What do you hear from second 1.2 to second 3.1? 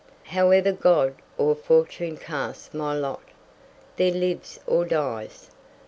or fortune cast my